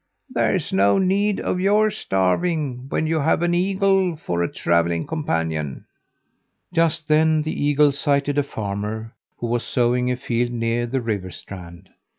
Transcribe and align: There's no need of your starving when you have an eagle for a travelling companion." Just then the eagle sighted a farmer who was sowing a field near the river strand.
There's 0.31 0.73
no 0.73 0.97
need 0.97 1.39
of 1.39 1.59
your 1.59 1.91
starving 1.91 2.87
when 2.89 3.05
you 3.05 3.19
have 3.19 3.43
an 3.43 3.53
eagle 3.53 4.15
for 4.15 4.41
a 4.41 4.51
travelling 4.51 5.05
companion." 5.05 5.85
Just 6.73 7.07
then 7.07 7.43
the 7.43 7.53
eagle 7.63 7.91
sighted 7.91 8.39
a 8.39 8.43
farmer 8.43 9.13
who 9.37 9.45
was 9.45 9.63
sowing 9.63 10.09
a 10.09 10.17
field 10.17 10.49
near 10.49 10.87
the 10.87 11.01
river 11.01 11.29
strand. 11.29 11.89